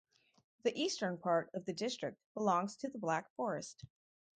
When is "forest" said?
3.35-3.85